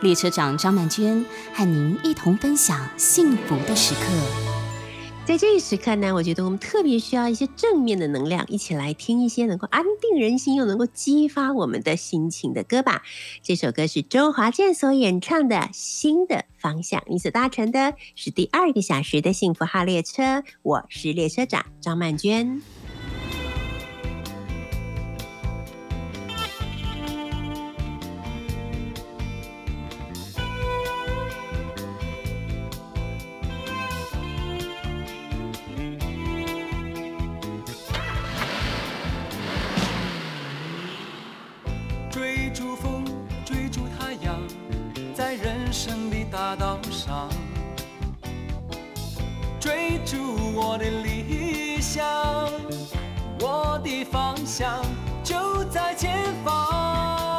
[0.00, 4.00] 列车长张曼娟和您一同分享幸福的时刻。
[5.24, 13.02] 在这一时刻呢，我觉得我们特别需要一些正面的能量，一起来听一些能够安定人心又能够激发我们的心情的歌吧。
[13.42, 22.62] 这首歌是周华健所演唱的《新的方向》，你所搭乘的是第二个小时的幸福号列车，我是列车长张曼娟。
[46.30, 47.28] 大道上，
[49.58, 50.16] 追逐
[50.54, 52.06] 我的理想，
[53.40, 54.84] 我的方向
[55.24, 57.37] 就在前方。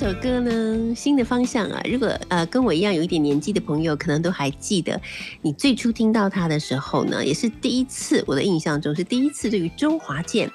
[0.00, 4.98] 这首歌呢，新的方向啊，如果呃跟我一样有一点年纪的朋友，可能都还记得，
[5.42, 10.50] 你最初听到它的时候呢，也是第一次，我的印象中是第一次对于周华健。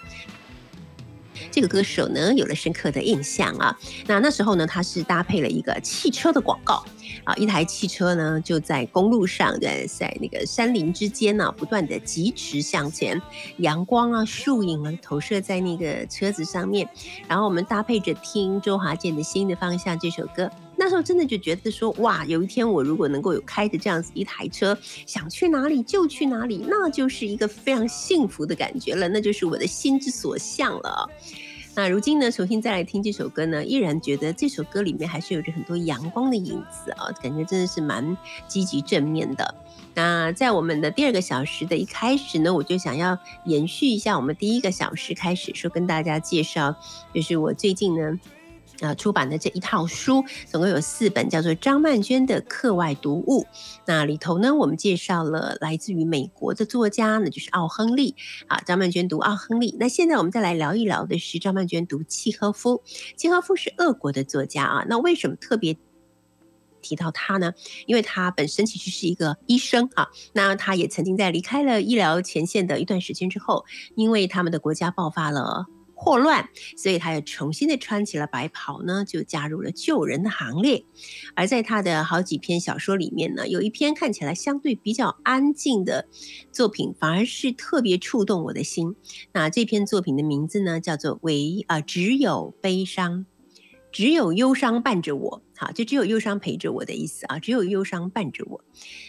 [1.55, 3.79] 这个歌手呢，有了深刻的印象啊。
[4.07, 6.83] 那那时候呢，他是搭配了一个汽车的广告
[7.23, 13.21] 啊，一台汽车呢就在公路上，在在那个山林之间呢，不断的疾驰向前，
[13.59, 16.89] 阳光啊、树影啊投射在那个车子上面，
[17.25, 20.51] 然后我们搭配着听周华健的《新的方向》这首歌。
[20.77, 31.09] 那时候真的就觉得说，哇，有一天我如果能够有开着这样子一台车，想去哪里就去哪里，那就是一个非常幸福的感觉了，那就是我的心之所向了。
[31.75, 39.53] 那如今呢，重新再来听这首歌呢，依然觉得这首歌里面还是有着很多阳光的影子啊，感觉真的是蛮积极正面的。
[39.93, 46.75] 那在我们的第二个小时的一开始呢，我就想要延续一下我们第一个小时开始说跟大家介绍，
[47.13, 48.19] 就是我最近呢。
[48.81, 53.45] 啊，出版的这一套书总共有四本，叫做张曼娟的课外读物。
[53.85, 58.15] 那里头呢，我们介绍了来自于美国的作家，那就是奥亨利。
[58.47, 59.75] 啊，张曼娟读奥亨利。
[59.79, 62.83] 那现在我们再来聊一聊的是张曼娟读契诃夫。
[63.15, 64.85] 契诃夫是俄国的作家啊。
[64.89, 65.77] 那为什么特别
[66.81, 67.53] 提到他呢？
[67.85, 70.09] 因为他本身其实是一个医生啊。
[70.33, 73.65] 那他也曾经在离开了医疗前线的一段时间之后，
[73.95, 75.65] 因为他们的国家爆发了。
[76.05, 80.85] 霍乱，所以他又重新的穿起了白袍呢，就加入了救人的行列。
[81.33, 86.07] 而在他的好几篇小说里面呢，有一篇看起来相对比较安静的
[86.51, 88.95] 作品，反而是特别触动我的心。
[89.33, 93.25] 那这篇作品的名字呢，叫做《唯啊只有悲伤，
[93.91, 95.41] 只有忧伤伴着我》。
[95.57, 98.63] 好，就只有忧伤陪着我的意思啊，只有忧伤伴着我。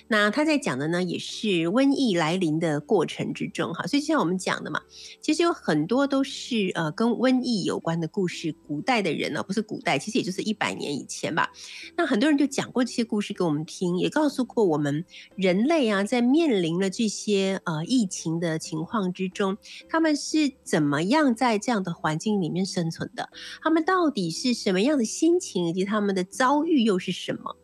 [0.08, 3.86] 那他在讲的呢，也是瘟疫来临的过程之中哈。
[3.86, 4.80] 所以就像我们讲的嘛，
[5.20, 8.54] 其实有很多都是呃跟瘟疫有关的故事。
[8.68, 11.50] 古代的人呢，不是古代，其实也就是一百年以前吧。
[11.96, 19.56] 那很多人就讲过这些故事给我们听，也告诉过我们人类啊，在面临了这些呃疫情的情况之中，
[19.88, 23.30] 他们是怎么样在这样的环境里面生存的？
[23.62, 26.22] 他们到底是什么样的心情，以及他们的。
[26.36, 27.56] 遭遇又是什么？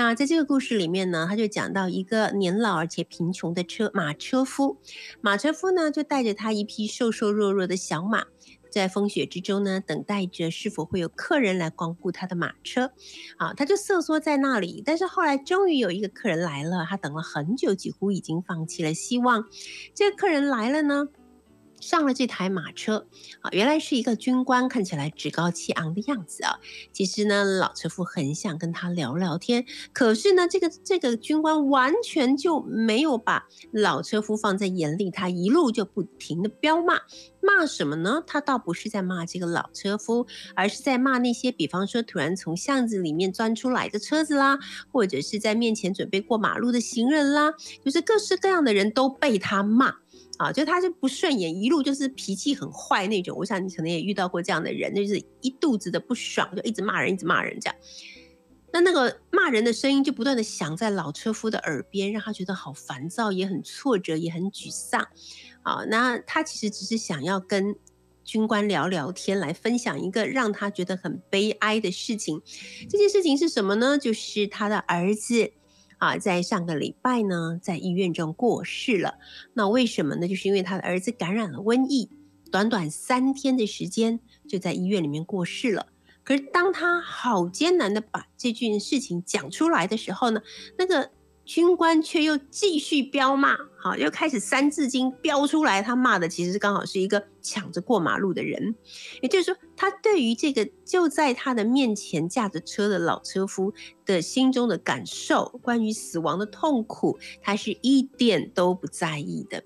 [0.00, 4.78] 那在这个故事里面呢，他就讲到一个年老而且贫穷的车马车夫，
[5.20, 8.24] 马车夫呢就带着他一匹瘦瘦弱弱的小马，
[8.70, 12.92] 在风雪之中呢，等待着是否会有客人来光顾他的马车。
[13.38, 14.84] 啊，他就瑟缩在那里。
[14.86, 19.46] 但是后来终于有一个客人来了，他等了很久，几乎已经放弃了希望。
[19.96, 21.08] 这个客人来了呢。
[21.80, 23.06] 上了这台马车
[23.40, 26.58] 啊，原来是一个军官，看起来趾高气昂的样子啊。
[26.92, 37.00] 其实呢，老车夫很想跟他聊聊天，可是呢，这个这个军官完全就没有把老车夫放在眼里，他一路就不停的飙骂，
[37.40, 38.22] 骂什么呢？
[38.26, 44.58] 他倒不是在骂这个老车夫，而是在骂那些，比方说突然从巷子里面钻出来的车子啦，
[44.90, 47.52] 或者是在面前准备过马路的行人啦，
[47.84, 49.94] 就是各式各样的人都被他骂。
[50.38, 53.36] 啊，就他就不顺眼，一路就是脾气很坏那种。
[53.36, 57.76] 我想你可能也遇到过这样的人，就是一肚子的不爽，就一直骂人，一直骂人这样。
[58.72, 65.08] 那那个骂人的声音就不断的响在老车夫的耳边，让他觉得好烦躁，也很挫折，也很沮丧。
[65.62, 67.74] 啊，那他其实只是想要跟
[68.24, 72.42] 军官聊聊天，来分享一个让他觉得很悲哀的事情。
[72.88, 73.98] 这件事情是什么呢？
[73.98, 75.52] 就是他的儿子。
[75.98, 79.18] 啊，在上个礼拜呢，在医院中过世了。
[79.54, 80.26] 那为什么呢？
[80.26, 82.10] 就是因为他的儿子感染了瘟疫，
[82.50, 85.86] 短短三天的时间就在医院里面过世了。
[86.24, 90.40] 可是当他好艰难的把这件事情讲出来的时候呢，
[90.78, 91.10] 那个。
[91.48, 95.80] 军官却又继续飙骂，好，又开始三字经飙出来。
[95.80, 98.74] 他骂的其实刚好是一个抢着过马路的人，
[99.22, 103.72] 也就是说，他对于这个就在他的面前驾着车的老车夫
[104.04, 109.64] 的心中的感受，关于死亡的痛苦，他是一点都不在意的。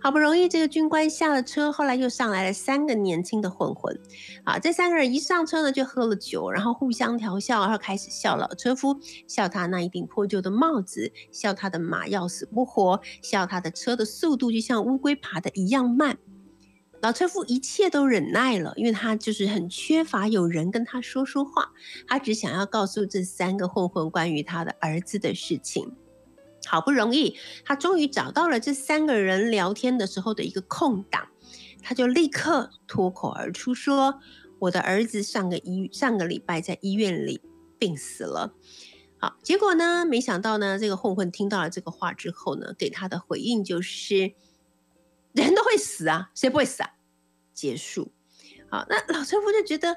[0.00, 3.98] 好不容易，这个军官下了车，后来又上来了三个年轻的混混。
[4.44, 16.16] 啊，这三个人一上车呢，就喝了酒，然后互相调笑，然后开始笑老车夫，笑他那一顶破旧的帽子，笑他的马要死不活，笑他的车的速度就像乌龟爬的一样慢。
[17.00, 21.70] 老车夫一切都忍耐了，因为他就是很缺乏有人跟他说说话，
[22.06, 25.92] 他只想要告诉这三个混混关于他的儿子的事情。
[26.68, 31.28] 好不容易，他终于找到了这三个人聊天的时候的一个空档，
[31.82, 34.20] 他就立刻脱口而出说
[34.60, 37.40] ：“我的儿子上个医上个礼拜在医院里
[37.78, 38.52] 病死了。”
[39.16, 44.34] 好，结果呢，没想到呢，这个混混听到了这个话之后呢，给他的回应就是
[45.32, 46.90] ：“人都会死啊，谁不会死啊？”
[47.54, 48.12] 结束。
[48.70, 49.96] 好，那老车夫就觉得。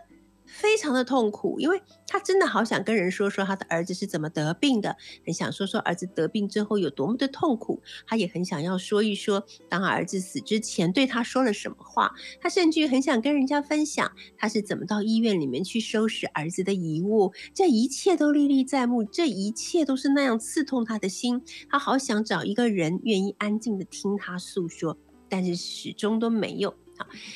[0.51, 12.12] 非常的痛苦，因为他真的好想跟人说说他的儿子是怎么得病的，很想说说儿子得病之后有多么的痛苦，他也很想要说一说当儿子死之前对他说了什么话，
[12.42, 24.98] 他甚至很想跟人家分享他是怎么到医院里面去收拾儿子的遗物，这一切都历历在目，这一切都是那样刺痛他的心，他好想找一个人愿意安静的听他诉说，
[25.30, 26.75] 但是始终都没有。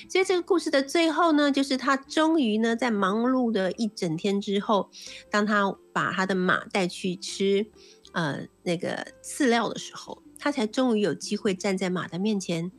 [0.10, 4.90] 所以这个故事的最后呢，就是他终于呢，在忙碌的一整天之后，
[5.30, 7.66] 当他把他的马带去吃，
[8.14, 12.72] 呃，那个饲料的时候，他才终于有机会站在马的面前。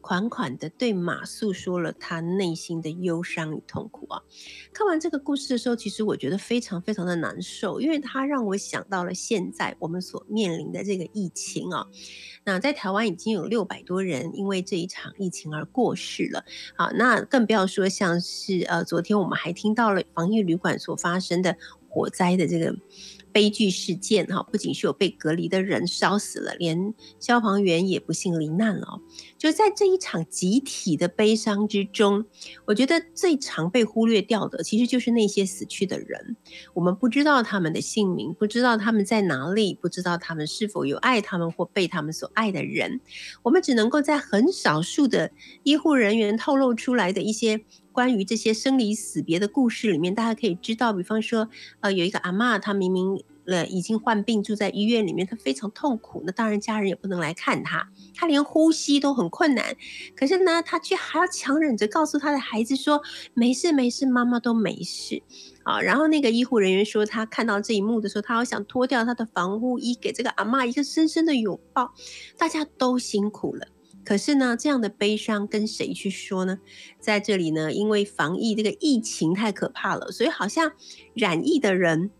[0.00, 4.22] 款款的对马诉说了他内心的忧伤与痛苦啊！
[4.72, 11.86] 看完这个故事的时候，其实我觉得非常非常的难受，因为它让我想到了现在我们所面临的这个疫情啊。
[12.44, 16.44] 那在台湾已经有六百多人因为这一场疫情而过世了
[16.76, 21.56] 啊，那更不要说像是呃，昨天我们还听到了防疫旅馆所发生的
[21.88, 22.74] 火灾的这个。
[23.32, 29.00] 悲剧事件哈，不仅是有被隔离的人烧死了，连消防员也不幸罹难了。
[29.36, 32.24] 就在这一场集体的悲伤之中，
[32.64, 36.36] 我觉得最常被忽略掉的，其实就是那些死去的人。
[36.74, 43.00] 我们不知道他们的姓名，不知道他们在哪里，不知道他们是否有爱他们或被他们所爱的人。
[43.42, 45.30] 我们只能够在很少数的
[45.62, 47.60] 医护人员透露出来的一些
[47.98, 51.48] 关于这些生离死别的故事里面，大家可以知道，比方说，
[51.80, 53.24] 呃，有一个阿妈，她明明。
[53.48, 56.22] 了，已经患病住在医院里面，她非常痛苦。
[56.26, 59.74] 那当然，家人也不能来看她，他连呼吸都很困难。
[60.14, 63.02] 可是呢，他却还要强忍着告诉他的孩子说
[63.32, 65.22] ：“没事，没事，妈妈都没事。”
[65.64, 71.94] 啊，然后那个医护人员说，他看到这一幕的时候，他好想脱掉他的防护衣，给这个阿妈一个深深的拥抱。
[72.36, 73.66] 大家都辛苦了，
[74.08, 76.60] 可是呢，这样的悲伤跟谁去说呢？
[76.98, 80.72] 在这里呢，因为防疫这个疫情太可怕了，所以好像
[81.12, 82.10] 染疫的人。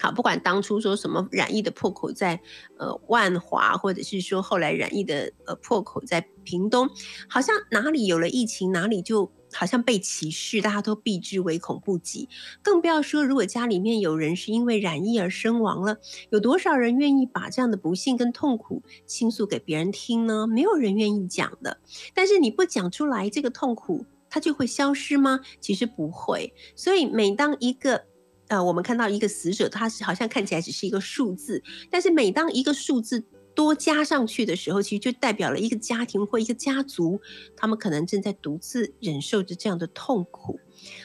[0.00, 2.40] 好，不管当初说什么染疫的破口在
[2.78, 6.90] 呃万华，或者是说后来染疫的呃破口在屏东，
[7.28, 12.28] 好像哪里有了疫情，哪里就好像被歧视，大家都避之唯恐不及。
[12.62, 15.98] 更不要说如果家里面有人是因为染疫而身亡了，
[16.30, 20.46] 有多少人愿意把这样的不幸跟痛苦倾诉给别人听呢？
[20.46, 21.78] 没有人愿意讲的。
[22.14, 25.40] 但是你不讲出来，这个痛苦它就会消失吗？
[25.60, 26.52] 其实不会。
[26.74, 28.04] 所以每当一个
[28.48, 33.24] 呃，我们看到一个死者，他是好像看起来只是一个数字，但是每当一个数字
[33.56, 37.20] 多加上去的时候，其实就代表了一个家庭或一个家族，
[37.56, 40.60] 他们可能正在独自忍受着这样的痛苦。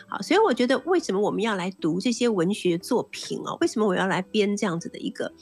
[0.07, 3.57] 好，所以我觉得为什么我们要来读这些文学作品哦？
[3.61, 5.33] 为什么我要来编这样子的一个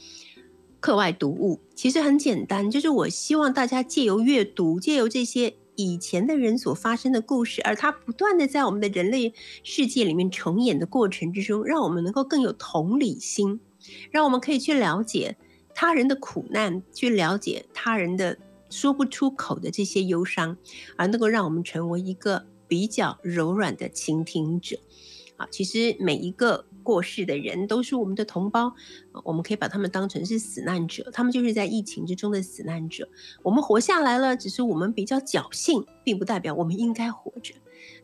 [0.79, 1.59] 课外读物？
[1.73, 13.59] 其实很简单，就是我希望大家借由阅读，借由这些以前的人所发生的故事，而它不断的在我们的人类世界里面重演的过程之中，让我们能够更有同理心，
[14.11, 15.37] 让我们可以去了解
[15.81, 18.38] 他人的苦难，去了解他人的
[18.69, 20.57] 说不出口的这些忧伤，
[20.98, 22.45] 而能够让我们成为一个。
[22.67, 24.77] 比较柔软的倾听者，
[25.38, 28.71] 啊，其实每一个过世的人都是我们的同胞，
[29.24, 33.09] 我们可以把他们当成是死难者，他们就是在疫情之中的死难者。
[33.41, 37.55] 我们活下来了，只是我们比较侥幸，并不代表我们应该活着；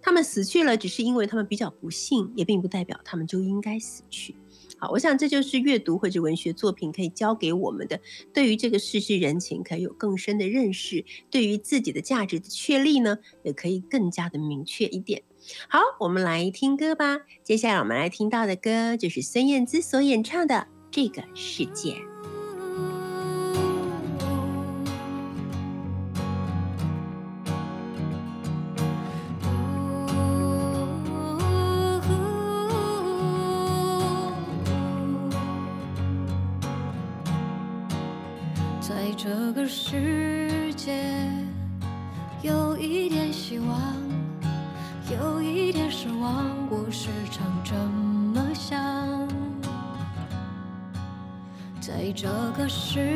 [0.01, 4.35] 他们死去了，只是因为他们比较不幸，也并不代表他们就应该死去。
[4.77, 7.99] 好，我想这就是阅读或者文学作品可以教给我们的，
[8.33, 15.23] 对于这个世事人情可以有更深的认识，对于自己的价值的确立呢，也可以更加的明确一点。
[15.69, 17.19] 好，我们来听歌吧。
[17.43, 20.55] 接下来我们来听到的歌就是孙燕姿所演唱的
[20.91, 21.91] 《这个世界》。
[52.57, 53.14] 何时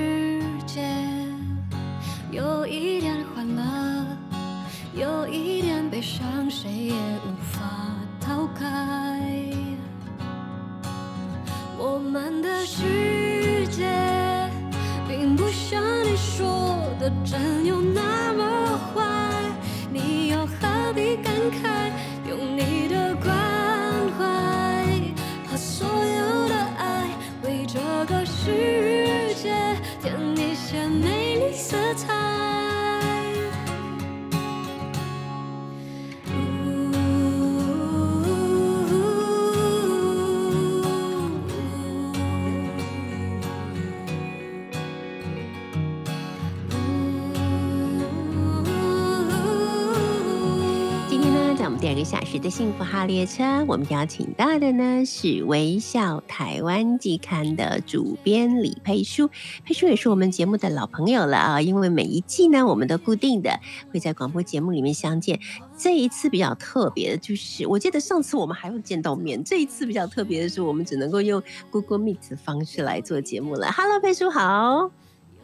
[51.89, 59.27] 两个小时的幸福号列车，我们邀请到的呢是微笑台湾季刊的主编李佩书。
[59.65, 63.59] 佩书也是我们节目的老朋友了啊，因为每一季呢，我们都固定的
[63.91, 65.39] 会在广播节目里面相见。
[65.79, 71.41] 这一次比较特别的就是，我记得上次我们还有见到面，这一次比较特别的是，我们只能够用
[71.71, 73.71] Google Meet 的方式来做节目了。
[73.71, 74.91] Hello，佩书好。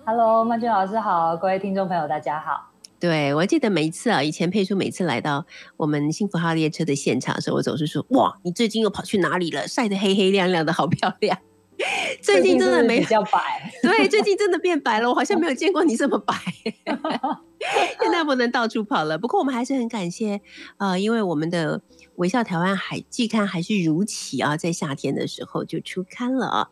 [0.05, 2.74] Hello，曼君老师好，各位听众朋友大家好。
[2.99, 5.45] 对，我记得每一次啊，以前佩叔每次来到
[5.77, 9.67] 我们幸福号列车的现场的时候，我总是说：“哇，你最近又跑去哪里了？
[9.67, 11.37] 晒得黑黑亮亮的，好漂亮。”
[12.21, 16.33] 最近真的没比较白，对，最近真的变白了，我好像没有见过你这么白。
[18.01, 20.41] 现在不能到处跑了，不过我们还是很感谢，
[20.77, 21.81] 呃，因为我们的。
[22.17, 26.69] 微笑台湾还季刊还是如期啊，在夏天的时候就出刊了啊。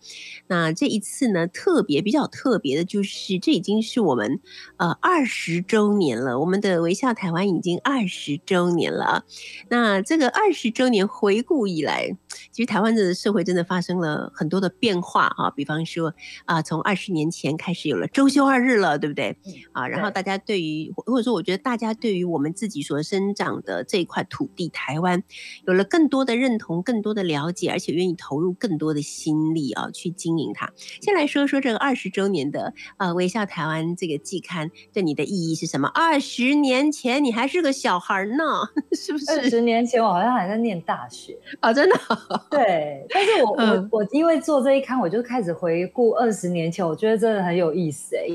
[0.48, 4.40] 那这一次呢，特别比较特别的就是，这已经是我们
[4.78, 6.40] 呃二十周年了。
[6.40, 9.26] 我们的微笑台湾已经二十周年了。
[9.70, 12.16] 那这个二十周年回顾以来，
[12.52, 15.50] 其实台湾的社会真的发生了很多的变化啊。
[15.52, 16.14] 比方说
[16.46, 19.38] 啊，从二十年前开始有了周休二日了，对不对？
[19.72, 25.24] 啊，然后大家对于或者说，我觉得大家对于我们自己所生长的这一块土地台湾。
[25.66, 30.72] 有了更多的认同，更多的了解，而且愿意投入更多的心力啊，去经营它。
[31.02, 35.88] 先来说说这个二十周年的呃微笑台湾这个季刊对你的意义是什么？
[35.90, 38.44] 二十年前你还是个小孩呢，
[38.92, 39.32] 是不是？
[39.32, 41.96] 二十年前我好像还在念大学啊，真的。
[42.52, 48.28] 对，但是我我我因为做这一刊，我就开始回顾二十年前，我觉得真的很有意思哎。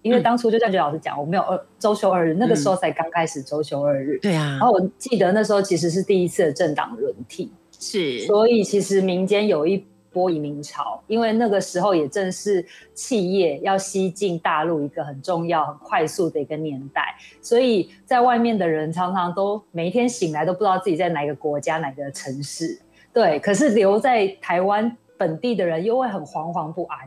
[0.00, 4.18] 因为当初就像觉老师讲，我没有二周休二日，那个时候才刚开始周休二日。
[4.20, 4.52] 对啊。
[4.52, 8.20] 然后我记得那时候其实是第一次的政党轮替，是。
[8.20, 22.80] 所以其实民间有一波移民潮，因为那个时候也正是企业要西进大陆一个很重要、很快速的一个年代，所以在外面的人常常都每一天醒来都不知道自己在哪个国家、哪个城市。
[23.12, 23.38] 对。
[23.40, 26.98] 可是留在台湾本地的人又会很惶惶不安，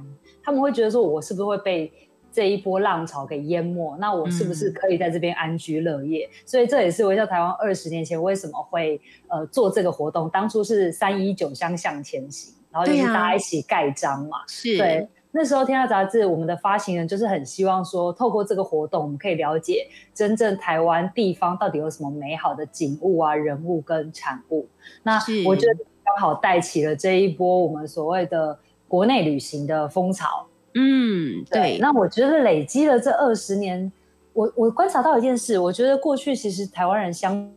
[0.43, 1.91] 他们会觉得说，我是不是会被？
[2.33, 6.29] 这一波浪潮给淹没，那我是不是可以在这边安居乐业？
[6.45, 10.29] 所以这也是微笑台湾二十年前为什么会呃做这个活动。
[10.29, 14.39] 当初是三一九乡向前行，然后就是大家一起盖章嘛。
[14.47, 24.67] 是对，那时候《天下杂志》我们的发行人就是很希望说，透过这个活动，我们可以了解真正台湾地方到底有什么美好的景物啊、人物跟产物。
[25.03, 25.73] 那我觉得
[26.03, 30.47] 刚好带起了这一波我们所谓的国内旅行的风潮。
[30.73, 33.91] 嗯，对，那我觉得累积了这二十年，
[34.33, 37.49] 我我观察到一件事，我觉得过去其实台湾人相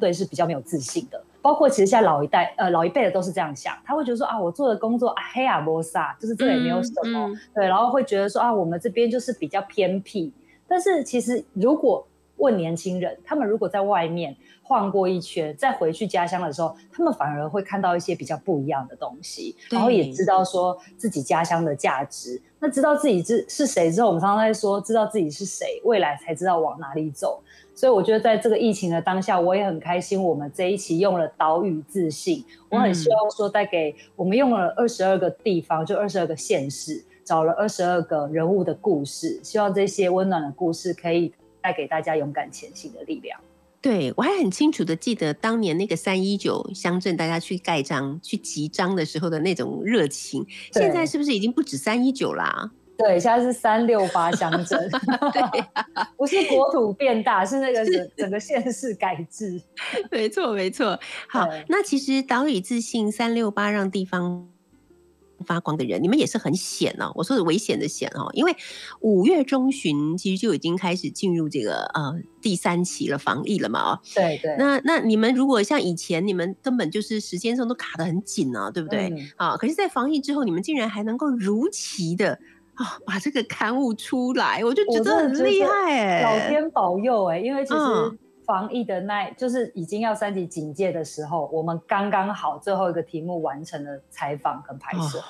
[0.00, 7.38] 对是比较没有自信的，包括其实现在老一代呃老一辈的都是这样想，他会觉得说啊，我做的工作啊黑啊摩萨，就是这个也没有什么，嗯嗯。
[7.54, 10.32] 对，然后会觉得说啊，我们这边就是比较偏僻，
[10.68, 12.06] 但是其实如果
[12.42, 22.42] 问年轻人，他们如果在外面晃过一圈，再回去家乡的时候，他们反而会看到一些比较不一样的东西，然后也知道说自己家乡的价值。
[22.58, 27.40] 那知道自己是是谁之后，我们常常在说，知道自己是谁，未来才知道往哪里走。
[27.74, 32.44] 所以我觉得在这个疫情的当下，我也很开心，我们这一期用了岛屿自信。
[32.68, 41.32] 我很希望说，带给我们用了二十二个地方，就二十二个县市，找了二十二个人物的故事，希望这些温暖的故事可以
[41.62, 43.40] 带给大家勇敢前行的力量。
[43.80, 50.44] 对我还很清楚的记得当年那个三一九乡镇，大家去盖章、去集章的时候的那种热情。
[50.72, 52.70] 对现在是不是已经不止三一九啦？
[52.96, 54.88] 对，现在是三六八乡镇，
[56.16, 59.60] 不是国土变大，是那个整整个县市改制。
[60.12, 61.00] 没错，没错。
[61.28, 64.48] 好，那其实岛屿自信三六八让地方
[65.42, 67.12] 发光的人，你们也是很险哦。
[67.14, 68.54] 我说的危险的险哦，因为
[69.00, 74.00] 五月中旬其实就已经开始进入这个呃第三期了防疫了嘛哦。
[74.14, 79.08] 对对，那那你们如果像以前，你们根本就是时间上都卡得很紧啊，对不对？
[79.08, 82.38] 嗯啊，可是，在防疫之后，你们竟然还能够如期的
[82.74, 95.18] 啊把这个刊物出来，我就觉得很厉害哎、老天保佑哎、因为其实嗯防疫的那，就是已经要三级警戒的时候，我们刚刚好最后一个题目完成了采访跟拍摄。
[95.18, 95.22] 哦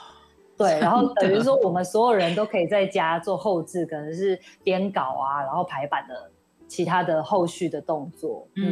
[0.54, 6.30] 对，然后等于说我们所有人都可以在家做后置，可能是编稿啊，然后排版的
[6.68, 8.46] 其他的后续的动作。
[8.56, 8.62] 嗯，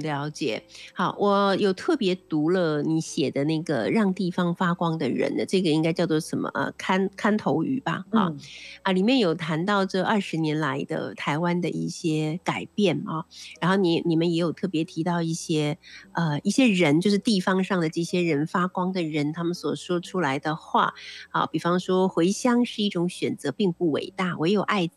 [0.00, 0.64] 嗯，了解。
[0.94, 8.04] 好，我有特别读了你写的那个让地方发光的人的这个应该叫做什么呃看看头语吧？
[8.10, 8.38] 啊、嗯
[8.82, 13.24] 啊，里面有谈到这二十年来的台湾的一些改变啊，
[13.60, 15.78] 然后你你们也有特别提到一些
[16.12, 20.94] 呃一些人，就是地方上的这些人发光的人，他们所说出来的话
[21.30, 24.90] 啊，比方说回乡是一种选择，并不伟大，唯有爱。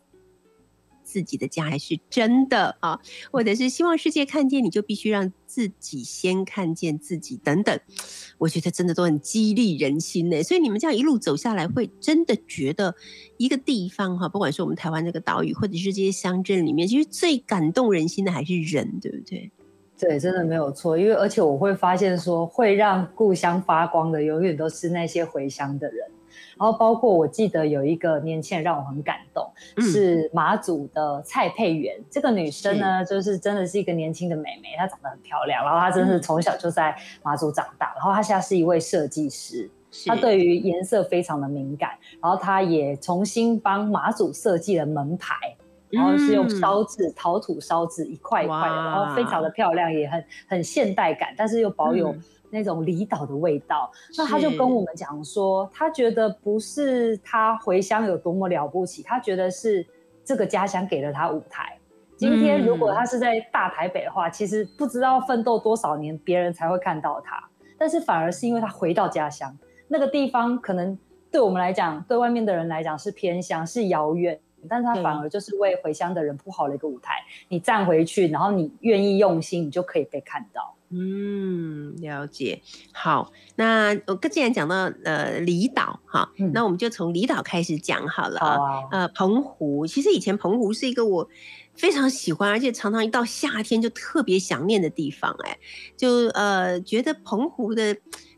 [1.04, 2.98] 自己的家还是真的啊，
[3.30, 7.78] 或者是希望世界看见你，就必须让自己先看见自己，等等，
[8.38, 10.42] 我觉得真的都很激励人心呢。
[10.42, 12.94] 所以你们这样一路走下来，会真的觉得
[13.36, 19.50] 一个地方哈，不管是我们台湾这个岛屿，或者是这些乡镇里面，其实最感动人心的还是人，对不对？
[19.96, 20.98] 对，真的没有错。
[20.98, 25.98] 因为而且我会发现说，会让故乡发光的，永远都是那些回乡的人。
[26.58, 31.94] 然后包括我记得有一个年轻人让我很感动，嗯是马祖的蔡佩媛。
[32.10, 39.70] 这个女生呢，就是真的是一个年轻的美眉，她长得很漂亮，然后她真的是从小就在马祖长大，然后她现在是一位设计师。
[39.90, 45.36] 是她对于颜色非常的敏感，然后她也重新帮马祖设计了门牌，
[45.94, 53.90] 然后是用嗯烧制、陶土烧制一块一块的，然后非常的漂亮，也很很现代感，但是又保有嗯那种离岛的味道。
[54.16, 59.86] 那他就跟我们讲说，他觉得不是他回乡有多么了不起，他觉得是
[60.24, 61.76] 这个家乡给了他舞台。
[62.16, 67.42] 今天如果他是在大台北的话，其实不知道奋斗多少年，别人才会看到他。
[67.76, 69.54] 但是反而是因为他回到家乡
[69.88, 70.96] 那个地方，可能
[71.32, 74.38] 对我们来讲，对外面的人来讲是偏乡，是遥远。
[74.68, 77.14] 但是他反而就是为回乡的人铺好了一个舞台，
[77.48, 80.74] 你站回去，然后你愿意用心，你就可以被看到。
[80.96, 82.62] 嗯，了解。
[82.92, 88.78] 好，那我既然讲到呃离岛哈，嗯那我们就从离岛开始讲好了好啊。
[88.78, 91.28] 啊，呃，澎湖，其实以前澎湖是一个我
[91.74, 95.34] 非常喜欢，而且常常一到夏天就特别想念的地方。
[95.44, 95.58] 哎，
[95.96, 97.96] 就呃觉得澎湖的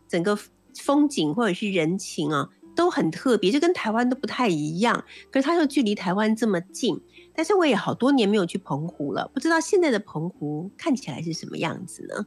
[0.08, 0.38] 整个
[0.78, 5.04] 风景或者是人情啊，都很特别，就跟台湾都不太一样。
[5.32, 7.00] 可是它又距离台湾这么近，
[7.34, 12.26] 但是我也好多年没有去澎湖了，不知道现在的澎湖看起来是什么样子呢？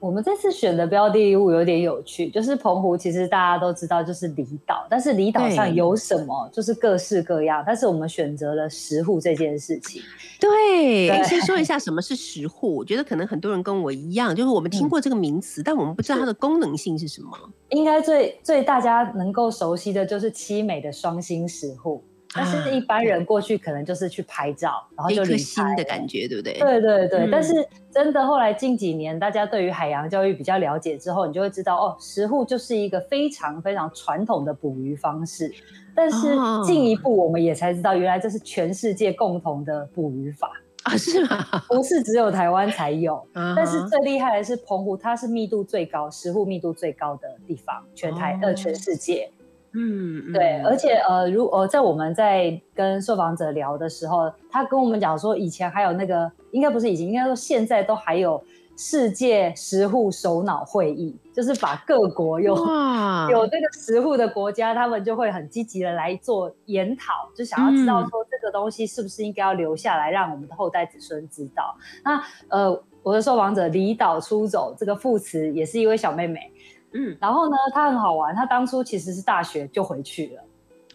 [0.00, 7.62] 我们这次选的标的物有点有趣，就是澎湖，其实大家都知道就是离岛，但是离岛上有什么，就是各式各样。
[7.66, 10.00] 但是我们选择了石户这件事情，
[10.40, 12.74] 对，对先说一下什么是石户。
[12.76, 17.36] 我觉得可能很多人跟我一样，就是我们听过这个名词，但我们不知道它的功能性是什么。
[17.68, 22.02] 应该最最大家能够熟悉的就是七美的双星石户。
[22.32, 26.54] 但是一般人过去可能就是去拍照，然后就离开心的感觉，对不对？
[26.58, 35.52] 对对对，嗯但是真的后来近几年，大家对于海洋教育比较了解之后，你就会知道哦，石斛就是一个非常非常传统的捕鱼方式。
[35.92, 40.52] 但是哦进一步，我们也才知道，原来这是全世界共同的捕鱼法，
[40.84, 41.44] 啊，是吗？
[41.68, 43.20] 不是只有台湾才有。
[43.34, 49.28] 但但是最厉害的是澎湖，它是密度最高、石斛密度最高的地方，全台、哦呃全世界。
[49.72, 50.66] 嗯，对，嗯。
[50.66, 58.42] 而且呃，如呃，在我们在跟受访者聊的时候，他跟我们讲说，以前还有那个，应该不是以前，应该说现在都还有
[58.76, 62.54] 世界十户首脑会议，就是把各国有
[63.30, 68.08] 有这个十户的国家，他们就会很积极的来做研讨，就想要知道嗯。
[68.08, 71.76] 说这个东西是不是应该要留下来，让我们的后代子孙知道。
[72.02, 76.50] 那呃，我的受访者离岛出走这个副词也是一位小妹妹，
[76.92, 80.42] 嗯然后呢，他很好玩，他当初其实是大学就回去了。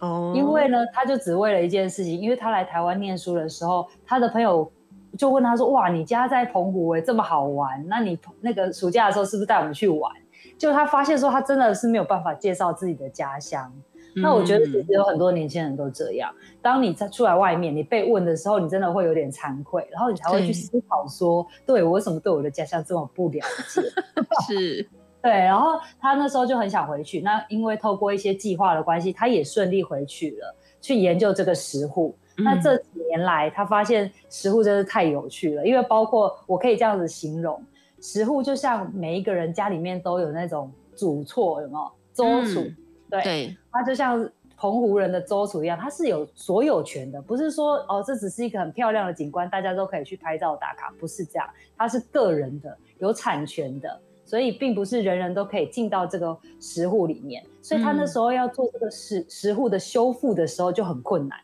[0.02, 4.70] 哦，因为呢，他就只为了一件事情，因为他来台湾念书的时候，他的朋友
[5.18, 10.12] 就问他说：“哇，你家在澎湖哎，这么好玩，那你那个暑假的时候是不是带我们去玩？”
[10.60, 13.72] 就他发现说，他真的是没有办法介绍自己的家乡。
[14.18, 23.82] 那我觉得其实嗯有很多年轻人都这样，当你在出来外面，你被问的时候，你真的会有点惭愧，然后你才会去思考说，对我为什么对我的家乡这么不了解？
[24.48, 24.90] 是
[25.26, 32.16] 对，然后他那时候就很想回去，那因为透过一些计划的关系，他也顺利回去了，去研究这个石户。
[32.38, 37.60] 那嗯这几年来，他发现石户真是太有趣了，因为包括我可以这样子形容，
[38.00, 41.92] 石户就像每一个人家里面都有那种祖厝，有没有？
[42.14, 42.78] 周楚，嗯
[43.10, 61.40] 对，对，它就像澎湖人的周楚一样，它是有所有权的，不是说哦，这只是一个很漂亮的景观，大家都可以去拍照打卡，不是这样，它是个人的，有产权的，所以并不是人人都可以进到这个石户里面，所以他那嗯时候要做这个石石户的修复的时候就很困难，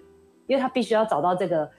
[0.47, 1.69] 因为他必须要找到这个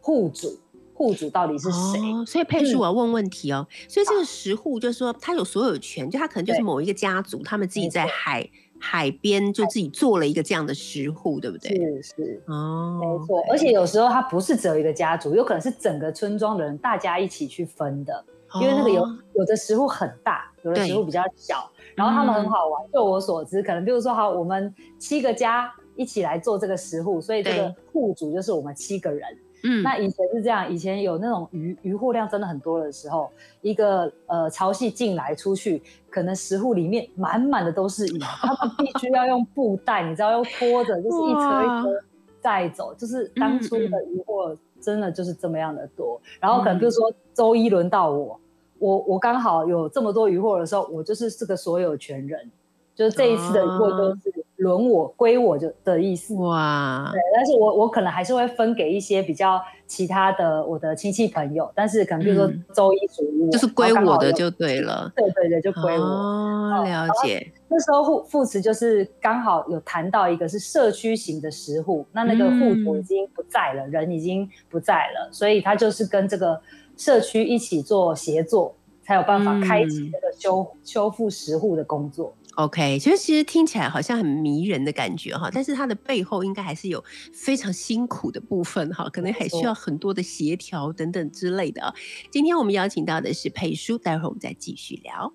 [0.00, 0.58] 户主，
[0.94, 2.00] 户主到底是谁？
[2.12, 3.64] 哦，所以佩叔，嗯我要问问题哦。
[3.88, 8.44] 所以这个石户就是说，他有所有权，就他可能就是某一个家族，他们自己在海
[8.80, 11.70] 海边就自己做了一个这样的石户，对不对？
[11.70, 12.42] 是是。
[12.48, 18.24] 哦，没错，而且有时候他不是只有一个家族，有可能是整个村庄的人大家一起去分的。
[18.60, 22.84] 因为那个有、哦有的食物很大，有的对食物比较小，然后他们很嗯好玩。
[22.92, 29.22] 就我所知，可能比如说好，我们七个家一起来做这个食户，所以这个户主就是我们七个人。
[29.62, 33.30] 嗯，那以前是这样，以前有那种鱼鱼货量真的很多的时候，
[33.60, 35.80] 一个呃潮汐进来出去，
[36.10, 42.04] 可能食户里面满满的都是鱼，他们必须要用布袋，你知道，要拖着，就是一车一车
[42.42, 46.20] 带走，就是当初的鱼货真的就是这么样的多。
[46.40, 48.40] 然后可能比如说周一轮到我，
[48.80, 52.50] 我我刚好有这么多渔获的时候，我就是这个所有权人，
[52.96, 56.34] 就是这一次的渔获都是轮我归我就的意思。
[56.34, 65.12] 哇，对，但是我我可能还是会分给一些比较其他的我的亲戚朋友，但是可能比如说嗯周一属于我，就是归我的就对了。
[65.14, 66.04] 对对对，就归我。
[66.04, 67.52] 哦，了解。
[67.70, 76.58] 那时候副副词就是刚好有谈到一个是社区型的食户，那那个户主已经不在了，人已经不在了，所以他就是跟这个
[76.98, 82.34] 社区一起做协作，才有办法开启嗯这个修、修复食户的工作。
[82.56, 91.94] OK，其实其实听起来好像很迷人的感觉哈，但是它的背后应该还是有非常辛苦的部分哈，可能还需要很多的协调等等之类的啊。
[92.32, 95.32] 今天我们邀请到的是佩叔，待会儿我们再继续聊。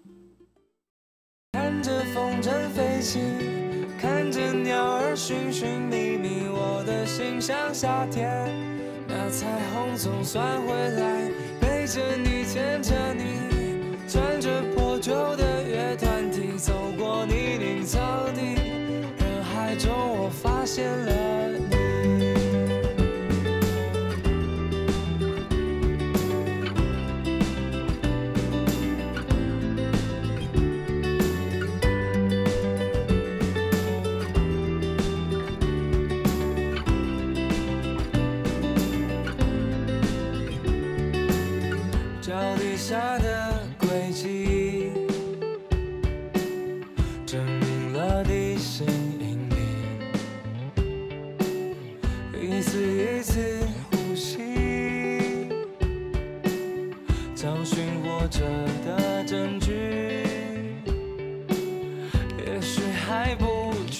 [1.53, 3.19] 看着风筝飞起，
[3.97, 8.92] 看着鸟儿寻寻觅觅，我的心像夏天。
[9.33, 13.39] 彩虹总算回来，背着你，牵着你，
[14.07, 17.99] 穿着破旧的乐团体，走过泥泞草
[18.35, 18.53] 地，
[19.17, 21.52] 人海中我发现了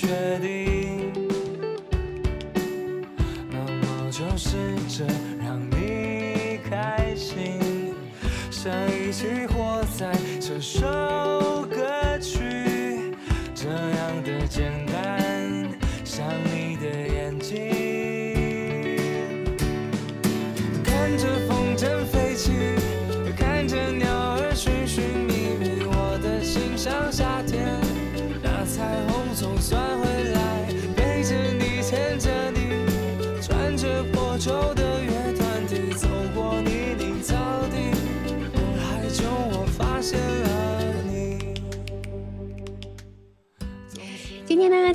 [0.05, 1.13] 决定。
[3.49, 5.05] 那么就试着
[5.39, 7.95] 让你开心，
[8.51, 10.11] 想一起活在
[10.41, 10.81] 这首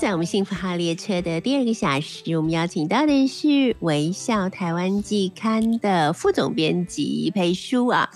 [0.08, 8.08] 在我们幸福号列车的第二个小时，我们邀请到的是微笑台湾季刊的副总编辑裴叔啊。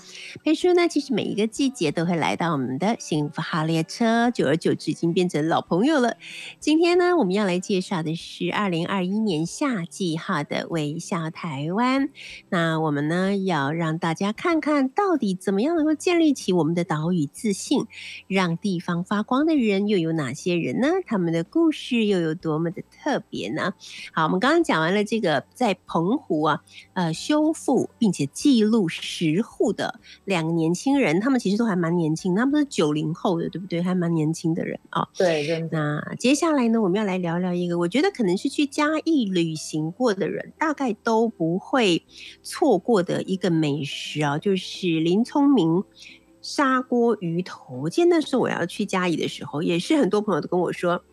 [0.43, 6.17] 裴叔呢，其实每一个季节都会来到我们的幸福号列车，久而久之已经变成老朋友了。
[6.59, 12.09] 今天呢，我们要来介绍的是二零二一年夏季号的微笑台湾。
[12.49, 17.85] 那我们呢，要让大家看看到底怎么样能够建立起我们的岛屿自信，
[18.27, 20.89] 让地方发光的人又有哪些人呢？
[21.07, 23.73] 他们的故事又有多么的特别呢？
[24.11, 26.63] 好，我们刚刚讲完了这个在澎湖啊，
[26.95, 30.01] 呃，修复并且记录石户的
[30.33, 33.81] 两个年轻人，他们其实都还蛮年轻，他们是九零后的，对不对？
[33.81, 35.07] 还蛮年轻的人啊。
[35.15, 35.77] 对，真的。
[35.77, 42.03] 那接下来呢，我们要来聊聊一个，我觉得可能是去嘉义旅行过的人，大概都不会
[42.41, 45.83] 错过的一个美食啊，就是林聪明
[46.41, 47.81] 砂锅鱼头。
[47.83, 51.03] 我记得那时候我要去嘉义的时候，也是很多朋友都跟我说。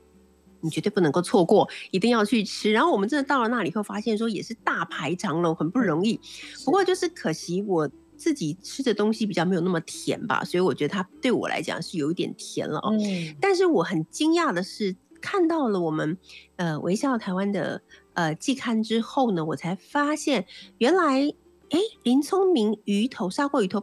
[0.62, 2.70] 你绝对不能够错过，一定要去吃。
[2.70, 6.20] 然后我们真的到了那里后，发现说也是大排长龙，很不容易。
[6.66, 12.90] 不过就是可惜我自己吃的东西比较没有那么甜吧，所以我觉得它对我来讲是有一点甜了哦。
[12.92, 16.18] 嗯，但是我很惊讶的是，看到了我们
[16.56, 17.80] 呃微笑台湾的
[18.12, 20.44] 呃季刊之后呢，我才发现
[20.76, 21.32] 原来
[21.70, 23.82] 哎林聪明鱼头砂锅鱼头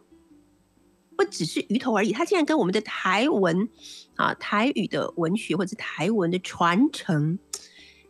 [1.16, 3.68] 不只是鱼头而已，它竟然跟我们的台文
[4.18, 7.40] 啊台语的文学或者台文的传承，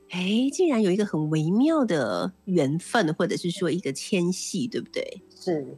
[0.09, 5.23] 哎，竟然有一个很微妙的缘分，或者是说一个牵系，对不对？
[5.33, 5.77] 是。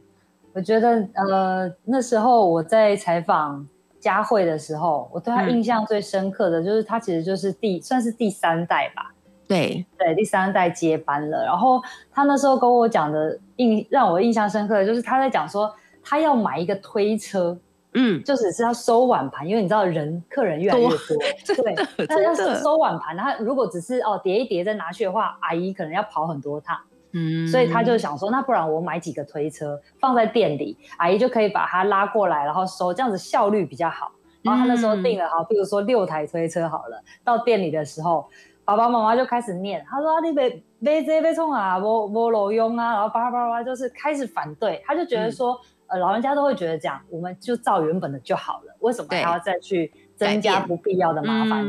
[0.52, 3.66] 我觉得呃那时候我在采访
[3.98, 9.12] 佳慧的时候，我对她印象最深刻的就是她其实就是第算是第三代吧。
[9.46, 11.44] 对对，第三代接班了。
[11.44, 11.82] 然后
[12.12, 17.58] 他那时候跟我讲的印让我印象深刻的就是他在讲说他要买一个推车，
[17.94, 20.96] 嗯，就只是要收碗盘，因为你知道人客人越来越多，
[21.64, 26.78] 对，他要是收碗盘，他如果只是哦叠一叠再拿去的话，阿姨可能要跑很多趟，
[27.12, 34.12] 嗯，所以他就想说，那不然我买几个推车放在店里，阿姨就可以把它拉过来，然后收，这样子效率比较好。
[34.42, 38.28] 然后他那时候定了好，比如说六台推车好了，到店里的时候。
[38.62, 40.48] 爸爸妈妈就开始念，他说：“啊，你别
[40.80, 51.64] 别这别冲啊，我我老用啊。”然后叭叭叭就是开始反对，他就觉得说，呃，老人家都会觉得这样，我们就照原本的就好了，为什么还要再去增加不必要的麻烦？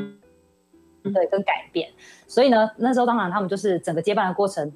[1.12, 1.89] 对，跟改变。
[2.27, 4.71] 所以呢，那时候当然他们就是整个接班的过程，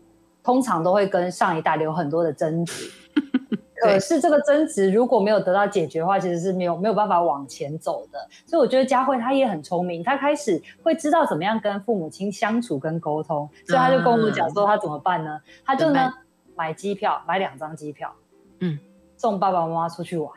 [0.46, 2.92] 通常都会跟上一代有很多的争执。
[3.82, 8.18] 可是这个争执如果没有得到解决的话，其实是没有没有办法往前走的。
[8.46, 15.40] 所以我觉得佳慧她也很聪明，她开始会知道怎么样跟父母亲相处跟沟通，所以她就跟我们讲说她怎么办呢？
[15.66, 16.14] 她就呢
[16.56, 18.14] 买机票，买两张机票，
[18.60, 18.80] 嗯，
[19.18, 20.32] 送爸爸妈妈出去玩。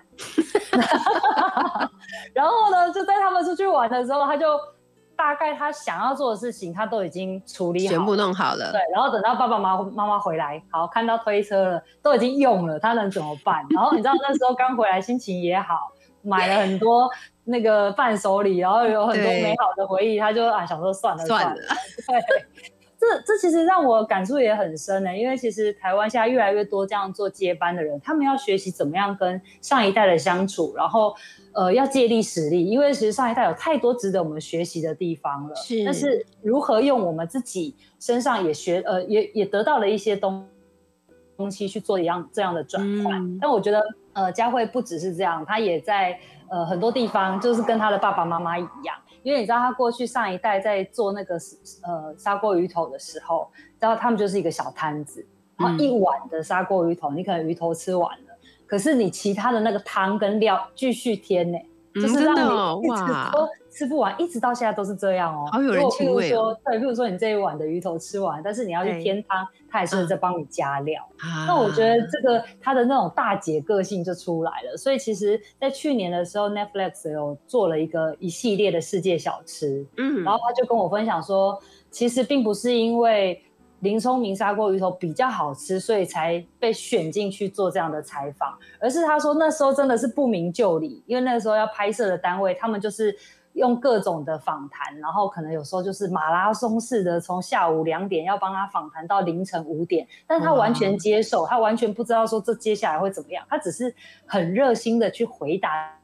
[2.35, 4.47] 然后呢，就在他们出去玩的时候，他就。
[5.19, 8.71] 大概他想要做的事情，他都已经处理好，全部弄好了。
[8.71, 13.67] 对，然后等到爸爸妈妈妈回来，好看到推车了，都已经用了，他能怎么办？
[13.71, 15.91] 然后你知道那时候刚回来，心情也好，
[16.23, 17.11] 买了很多
[17.43, 21.57] 那个伴手礼，然后有很多美好的回忆，他就啊想说算了算了。
[22.07, 22.69] 对，
[22.99, 31.15] 这这其实让我感触也很深呢，因为其实台湾现在越来越多这样做接班的人，他们要学习怎么样跟上一代的相处，然后。
[31.55, 35.57] 呃，要借力使力，因为其实上一代有太多值得我们学习的地方了。
[35.57, 40.47] 是，但是如何用我们自己身上也学，呃，也也得到了一些东
[41.37, 43.39] 东西去做一样这样的转换。
[43.41, 43.83] 但我觉得，
[44.13, 46.17] 呃，佳慧不只是这样，她也在
[46.49, 48.97] 呃很多地方，就是跟她的爸爸妈妈一样，
[49.29, 51.35] 因为你知道，他过去上一代在做那个
[51.83, 53.47] 呃砂锅鱼头的时候，
[53.79, 55.23] 然后他们就是一个小摊子，
[55.59, 58.39] 然后一碗的砂锅鱼头，你可能鱼头吃完了。
[58.67, 61.59] 可是你其他的那个汤跟料继续添呢，
[62.01, 65.49] 就是让你一直都吃不完，一直到现在都是这样哦。
[65.53, 66.57] 好有人情味哦。
[66.65, 71.07] 对，比如说你这一碗的鱼头吃完，但是你要去添汤，他还是在帮你加料。
[71.47, 74.77] 那我觉得这个他的那种大姐个性就出来了。
[74.77, 83.43] 所以其实，在去年的时候，Netflix 有做了一个一系列的世界小吃，嗯，然后他就跟我分享说，其实并不是因为。
[83.81, 88.59] 林聪明砂锅鱼头比较好吃，所以才被选进去做这样的采访。
[88.81, 93.17] 而是他说那时候真的是不明就里，因为那个时候要拍摄的单位，他们就是
[93.53, 103.95] 用各种的访谈，然后可能有时候就是马拉松式的，从下午两点要帮他访谈到凌晨五点，但他完全接受，他完全不知道说这接下来会怎么样，他只是
[104.27, 105.97] 很热心的去回答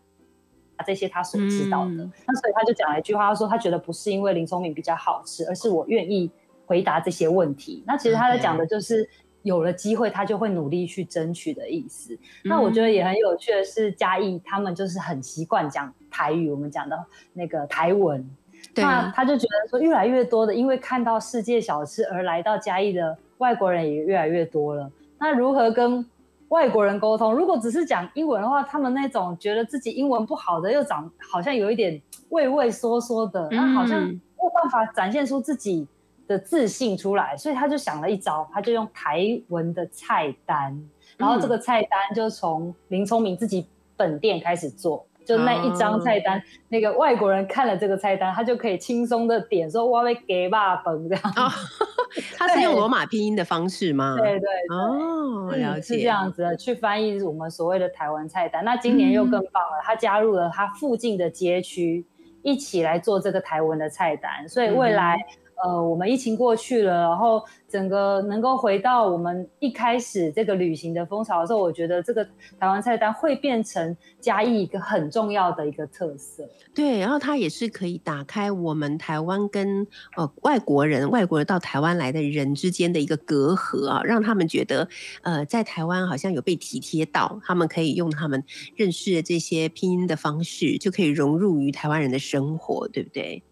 [0.87, 2.09] 这些他所知道的。
[2.27, 6.31] 那所以他就讲了一句话，他说他觉得不是因为林聪明比较好吃，而是我愿意。
[6.66, 9.09] 回答这些问题，那其实他在讲的就是
[9.42, 12.18] 有了机会，他就会努力去争取的意思。
[12.44, 16.98] 那我觉得也很有趣的是，嘉义他们就是很习惯讲台语，我们讲的
[17.33, 18.27] 那个台文，
[18.74, 24.90] 对那他就觉得说，越来越多的因为看到世界小吃而来到嘉义的外国人也越来越多了。
[25.18, 26.05] 那如何跟
[26.48, 27.35] 外国人沟通？
[27.35, 35.87] 如果只是讲英文的话，他们那种觉得自己英文不好的，又长好像有一点畏畏缩缩的，那好像嗯没有办法展现出自己
[36.27, 40.79] 的自信出来，所以他就想了一招，他就用台文的菜单，
[41.17, 45.07] 然后这个菜单就从林聪明自己本店开始做。
[45.27, 51.25] 就那一张菜单，那个外国人看了这个菜单，他就可以轻松的点说我要给爸本这样。
[51.37, 51.49] 哦，
[52.37, 54.17] 他是用罗马拼音的方式吗？
[54.19, 58.63] 对对对，哦，了解，嗯是这样子的去翻译我们所谓的台湾菜单。
[58.67, 62.05] 那今年又更棒了，他加入了他附近的街区
[62.43, 65.17] 一起来做这个台湾的菜单，所以未来、
[65.62, 72.25] 呃我们疫情过去了，然后整个能够回到我们一开始这个旅行的风潮的时候，我觉得这个
[72.59, 76.49] 台湾菜单会变成嘉义一个很重要的一个特色。
[76.75, 79.87] 对，然后它也是可以打开我们台湾跟
[80.17, 84.88] 呃外国人、外国人到台湾来的人之间的一个隔阂啊，让他们觉得
[85.23, 88.43] 呃在台湾好像有被体贴到，他们可以用他们
[88.75, 93.43] 认识的这些拼音的方式，就可以融入于台湾人的生活，对不对？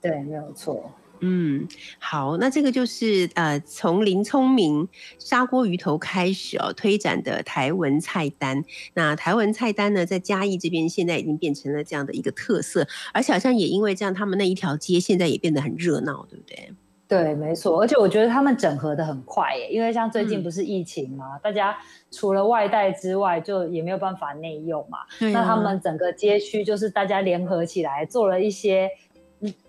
[0.00, 0.90] 对，没有错。
[1.20, 1.66] 嗯，
[1.98, 8.64] 好，那这个就是呃，从林聪明砂锅鱼头开始哦，推展的台文菜单。
[8.94, 16.72] 那台文菜单呢，在嘉义这边现在已经变成了这样的一个特色，而且好像也因为这样，他们那一条街现在也变得很热闹，对不对？
[17.08, 21.76] 对，没错，而且我觉得他们整合的很快耶，因为像最近嗯不是疫情嘛，大家
[22.10, 24.98] 除了外带之外，就也没有办法内用嘛。
[25.16, 29.05] 对那他啊们整个街区就是大家联合起来做了一些嗯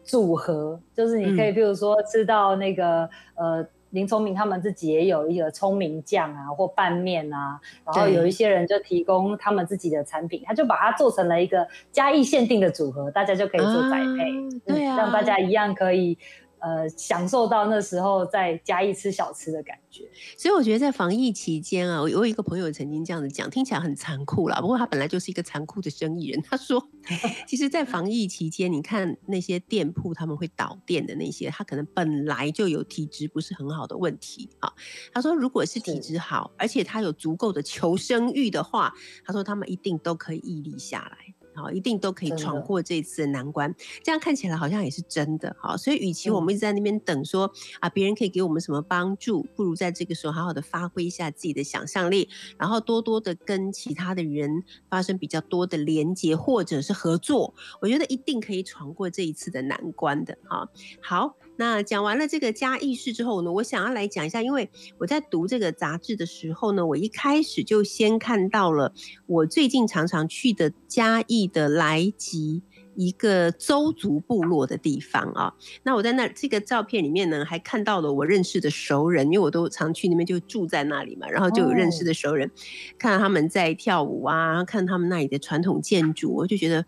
[0.07, 3.67] 组合，就是你可以嗯比如说吃到那个、呃。
[3.91, 16.17] 林聪明他们自己也有一个聪明酱啊，或拌面啊，然后有一些人就提供他们自己的产品，他就把它做成了一个嘉义限定的组合，大家就可以做宅配，啊对啊嗯让大家一样可以
[16.59, 20.03] 呃享受到那时候在嘉义吃小吃的感觉。
[20.37, 24.61] 所以我觉得在防疫期间啊，我有一个朋友曾经这样子讲，听起来很残酷啦。
[24.61, 26.41] 不过他本来就是一个残酷的生意人。
[26.41, 26.89] 他说，
[27.47, 34.71] 其实，在防疫期间，你看那些店铺他们会倒店的那些，他可能本来就有体质不是很好的问题啊。
[35.13, 38.93] 他说，如果是体质好，而且他有足够的求生欲的话，
[39.25, 41.33] 他说他们一定都可以屹立下来。
[41.57, 43.73] 好，一定都可以闯过这次的难关。
[44.03, 45.55] 这样看起来好像也是真的。
[45.59, 57.53] 好，所以与其我嗯们一直在那边等说、啊，别人可以给我们什么帮助，不如在这个时候好好的发挥一下自己的想象力，然后多多的跟其他的人发生比较多的连接或者是合作。
[57.81, 60.37] 我觉得一定可以闯过这一次的难关的。
[60.43, 60.69] 哈，
[61.01, 68.93] 好，那讲完了这个嘉义市之后呢，我想要来讲一下，因为我在读这个杂志的时候呢，我一开始就先看到了
[69.25, 72.61] 我最近常常去的嘉义的来吉。
[72.99, 82.49] 一个邹族部落的地方啊，那我在那这个照片里面呢，还看到了我认识的熟人，因为我都常去那边就住在那里嘛，然后就有认识的熟人，
[82.97, 86.83] 看到他们在跳舞啊，看他们那里的传统建筑，我就觉得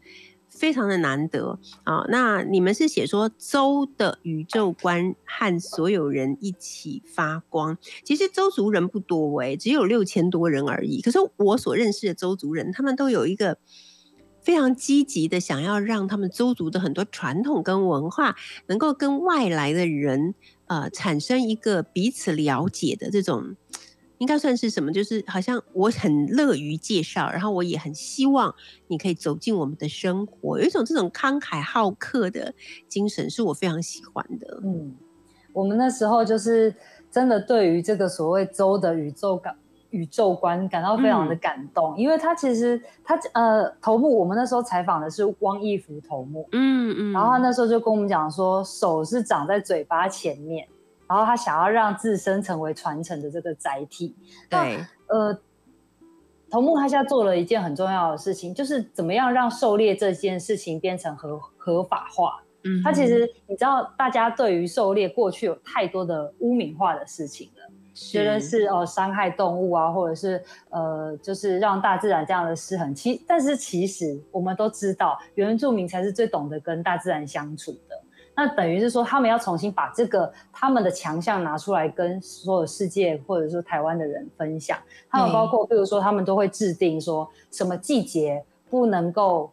[0.60, 2.06] 非常的难得啊。
[2.10, 11.02] 那你们是写说周的宇宙观和所有人一起发光，其实周族人不多诶、只有六千多人而已。
[11.02, 13.58] 可是我所认识的周族人，他们都有一个。
[14.42, 18.36] 非常积极的想要让他们周族的很多传统跟文化
[18.68, 20.34] 能够跟外来的人
[20.66, 23.58] 呃产生一个彼此了解的这种，
[24.20, 24.94] 应该算是什么？
[24.94, 28.54] 就是好像我很乐于介绍，然后我也很希望
[28.88, 32.54] 你可以走进我们的生活，有一种这种慷慨好客的
[32.88, 34.62] 精神，是我非常喜欢的。
[34.64, 34.96] 嗯，
[35.52, 36.74] 我们那时候就是
[37.10, 39.56] 真的对于这个所谓周的宇宙感。
[39.92, 50.68] 宇宙观感到非常的感动，因为他其实他呃头目，我们那时候采访的是汪义福头目，嗯嗯，然后他那时候就跟我们讲说，手是长在嘴巴前面，
[51.10, 54.16] 然后他想要让自身成为传承的这个载体。
[54.48, 55.36] 对，呃，
[56.52, 62.42] 头目他现在做了一件很重要的事情，就是怎么样让狩猎这件事情变成合合法化。
[62.64, 67.64] 嗯他其实你知道，大家对于狩猎过去有太多的污名化的事情了。
[67.94, 72.96] 觉得是哦伤害动物啊，或者是呃就是让大自然这样的失衡。
[72.96, 78.02] 其但是其实我们都知道，原住民才是最懂得跟大自然相处的。
[78.40, 84.78] 那等于是说，他们要重新把这个他们的强项拿出来，跟所有世界或者说台湾的人分享。
[85.10, 89.52] 他们包括，比如说，他们都会制定说什么季节不能够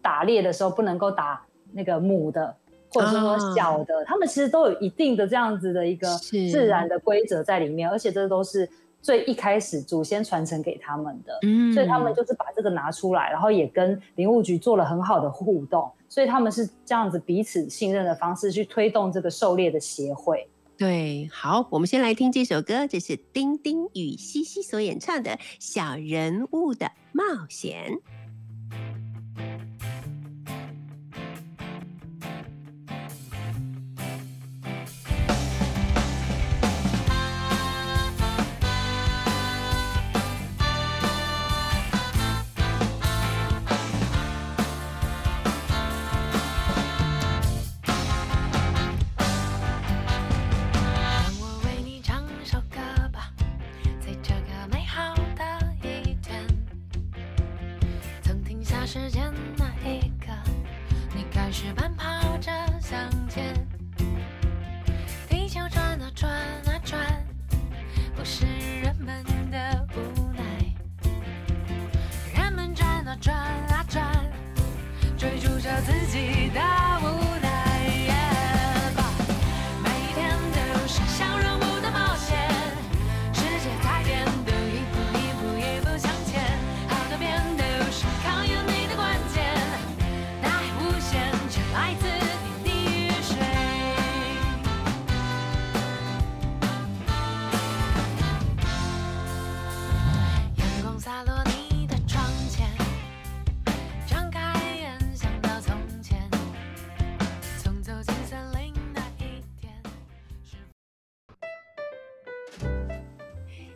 [0.00, 2.54] 打猎的时候不能够打那个母的。
[2.90, 8.66] 或者是说小的，他们其实都有一定的这样子的一个自然的规则在里面，而且这都是
[9.02, 20.48] 最一开始祖先传承给他们的，嗯所以他们就是把这个拿出来，然后也跟林务局做了很好的互动，所以他们是这样子彼此信任的方式去推动这个狩猎的协会。
[20.76, 27.92] 对，好，我们先来听这首歌，这是丁丁与西西所演唱的《小人物的冒险》。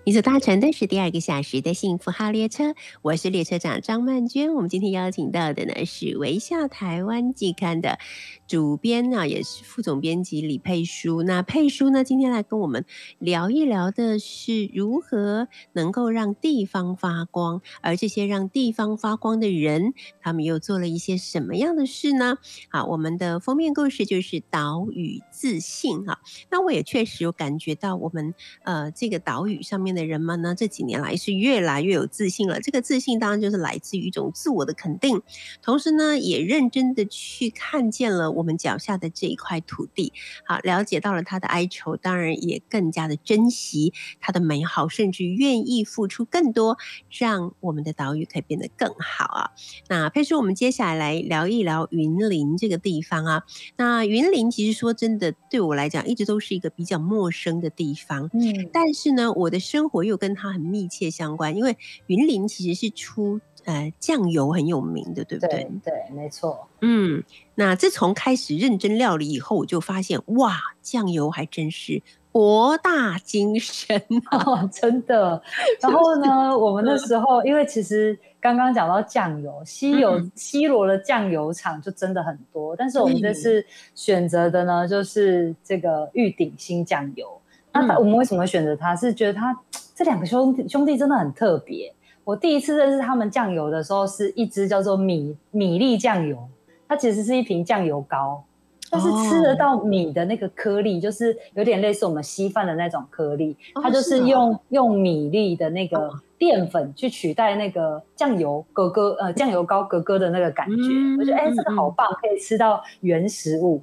[0.04, 4.52] 你所搭乘的是第二个小时的幸福号列车，我是列车长张曼娟。
[4.52, 8.00] 我们今天邀请到的呢是《微笑台湾季刊》的
[8.48, 11.22] 主编啊，也是副总编辑李佩书。
[11.22, 12.84] 那佩书呢，今天来跟我们
[13.20, 22.38] 聊一聊的是如何能够让地方发光，而这些让地方发光的人，他们又做了一些什么样的事呢？
[22.70, 26.18] 好，我们的封面故事就是岛屿自信哈。
[26.50, 28.34] 那我也确实有感觉到我们
[28.64, 32.60] 呃这个岛屿上面的人们呢，这几年来是越来越有自信了。
[32.60, 35.20] 这个自信当然就是来自于一种自我的肯定，
[35.60, 40.12] 同时呢，也认真的去看见了我们脚下的这一块土地，
[40.46, 46.78] 好，了解到了它的哀愁，当然也更加的珍惜它的美好，甚至愿意付出更多，
[47.10, 49.50] 让我们的岛屿可以变得更好啊。
[49.88, 53.42] 那佩叔，我们接下来来聊一聊云林这个地方啊。
[53.76, 58.30] 那云林其实说真的，对我来讲一直都是一个比较陌生的地方。
[58.34, 61.76] 嗯，但是呢，我的生活又跟它很密切相关，因为
[62.06, 65.64] 云林其实是出呃酱油很有名的，对不对？
[65.84, 66.68] 对对，没错。
[66.80, 67.22] 嗯，
[67.54, 72.02] 那自从开始认真料理以后，我就发现哇，酱油还真是
[72.32, 74.38] 博大精深啊！
[74.44, 75.42] 哦，真的。
[75.80, 83.64] 然后呢，我们那时候因为其实刚刚讲到酱油，西油嗯西罗的酱油厂就真的很多，但是我们这次
[83.94, 87.38] 选择的呢，就是这个玉鼎新酱油。
[87.72, 88.94] 那我们为什么选择它？
[88.94, 89.58] 是觉得它
[89.94, 91.92] 这两个兄弟兄弟真的很特别。
[92.24, 96.38] 我第一次认识他们酱油的时候，是一支叫做米米粒酱油，
[96.86, 98.44] 它其实是一瓶酱油膏，
[98.90, 106.20] 但是吃得到米的那个颗粒，就是有点类似我们稀饭的那种颗粒，哦它就是用用米粒的那个哦。
[106.38, 113.80] 淀粉去取代那个酱油格格呃酱油膏格格的那个感觉，嗯我觉得哎、嗯这个好棒，可以吃到原食物。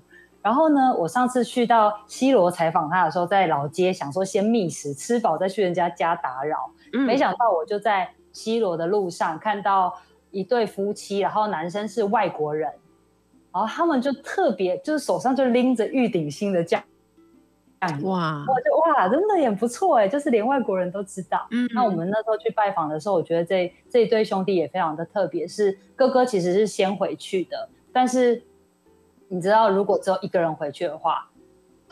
[0.50, 7.02] 然后呢，我上次去到西罗采访他的时候，在老街想说先觅食，吃饱再去人家家打扰，嗯。
[7.02, 9.96] 没想到我就在西罗的路上看到
[10.32, 12.68] 一对夫妻，然后男生是外国人，
[13.54, 16.82] 然后他们就特别就是手上就拎着玉鼎新的酱
[17.82, 21.46] 酱，哇，我就哇，真的也不错哎，就是连外国人都知道。
[21.52, 21.70] 嗯。
[21.76, 28.42] 那我们那时候去拜访的时候，我觉得这这一对兄弟也非常的特别，是哥哥其实是先回去的，但是
[29.30, 31.30] 你知道，如果只有一个人回去的话，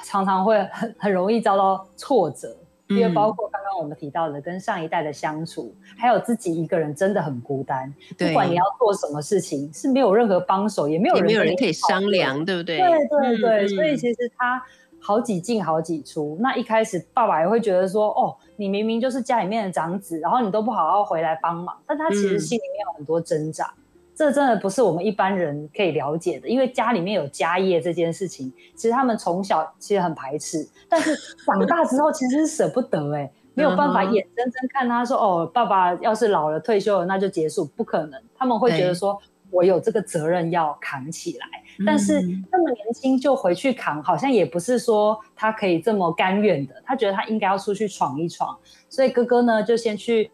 [0.03, 2.55] 常常会很很容易遭到挫折，
[2.87, 7.93] 因为嗯包括刚刚我们提到的跟上一代的相处，还有自己一个人真的很孤单。
[8.17, 12.77] 对不管你要做什么事情，是没有任何帮手，也没有人没有人可以商量，对不对？
[12.77, 14.61] 对对对，嗯所以其实他
[14.99, 16.37] 好几进好几出。
[16.39, 23.73] 那一开始爸爸也会觉得说，哦，你明明就是家里面的长子，然后你都不好好回来帮忙，但他其实嗯心里面有很多挣扎。
[24.17, 31.15] 这真的不是我们一般人可以了解的，因为家里面有家业这件事情，其实他们从小其实很排斥，但是
[31.45, 41.45] 长大之后其实是舍不得哎、没有办法眼睁睁看他说哦，爸爸要是老了退休了那就结束，不可能，他们会觉得说我有这个责任要扛起来。
[41.85, 46.73] 但是嗯那么年轻就回去扛，好像也不是说他可以这么甘愿的。
[46.83, 48.57] 他觉得他应该要出去闯一闯，
[48.89, 50.31] 所以哥哥呢就先去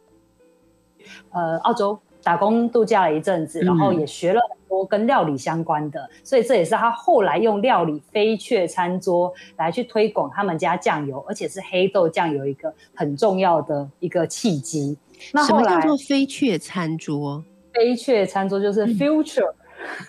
[1.32, 14.98] 呃澳洲打工度假了一阵子，然后嗯也学了很多多跟料理相关的，所以这也是他后来用料理飞雀餐桌来去推广他们家酱油，而且是黑豆酱油一个很重要的一个契机。
[15.32, 17.44] 那什么叫做飞雀餐桌？
[17.72, 19.52] 飞雀餐桌就是 future，、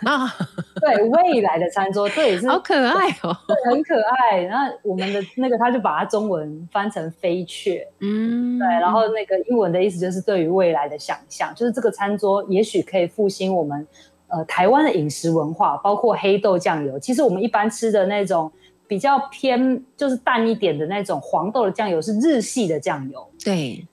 [0.05, 0.33] 啊？
[0.81, 3.35] 对未来的餐桌，这也是好可爱哦。
[3.49, 4.43] 对很可爱。
[4.43, 13.87] 然后我们的那个他就把它中文翻成飞雀，嗯，对，然后那个英文的意思就是对于未来的想象，就是这个餐桌也许可以复兴我们
[14.29, 16.99] 呃台湾的饮食文化，包括黑豆酱油。
[16.99, 18.51] 其实我们一般吃的那种
[18.87, 23.87] 比较偏就是淡一点的那种黄豆的酱油是日系的酱油，对，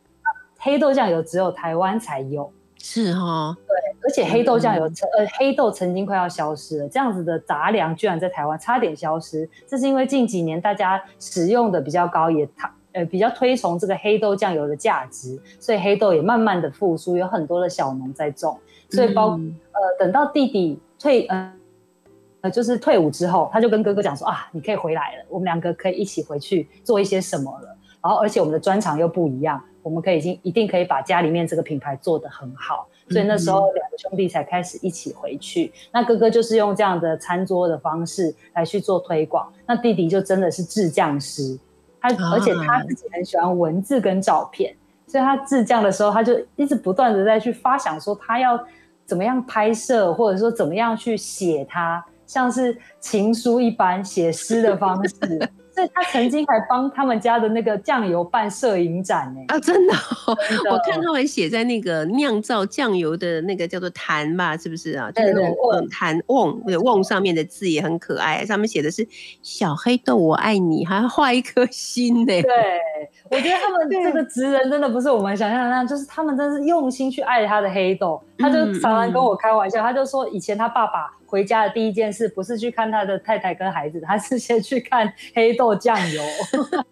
[0.58, 2.52] 黑豆酱油只有台湾才有。
[2.84, 3.56] 是哈，
[4.04, 21.54] 而且黑豆酱油嗯呃黑豆曾经快要消失了，这样子的杂粮居然在台湾差点消失，这是因为近几年大家使用的比较高，也它呃比较推崇这个黑豆酱油的价值，所以黑豆也慢慢的复苏，有很多的小农在种，所以包、嗯呃等到弟弟退呃。
[22.44, 27.68] 呃，就是退伍之后，他就跟哥哥讲说啊，你可以回来了，我们两个可以一起回去做一些什么了。
[28.02, 32.88] 然后，而且我们的专长又不一样，我们可以已经一定可以把家里面这个品牌做得很好。
[33.12, 35.72] 所以那时候两个兄弟才开始一起回去。
[35.92, 41.60] 那哥哥就是用这样的餐桌的方式来去做推广，那弟弟就真的是制酱师，
[42.00, 48.60] 他啊而且他自己很喜欢文字跟照片，所以他制酱的时候，他就一直不断的在去发想说他要
[49.06, 55.50] 怎么样拍摄，或者说怎么样去写他，像是情书一般写诗的方式。
[55.94, 59.94] 他曾经还帮他们家的那个酱油办摄影展呢、啊，真的
[60.28, 65.12] 哦，真的我看他们写在那个酿造酱油的那个叫做坛吧，是不是啊？
[65.12, 69.08] 就是对对那种瓮坛瓮，对瓮上面的字也很可爱，上面写的是
[69.42, 72.42] “小黑豆我爱你”，还要画一颗心呢。
[72.42, 72.52] 对，
[73.30, 78.22] 我觉得他们这个职人真的不是我们想象的那样，就是他们真是用心去爱他的黑豆。
[78.38, 86.22] 他就嗯常常跟我开玩笑，他就说以前他爸爸回家的第一件事不是去看他的太太跟孩子，他是先去看黑豆酱油。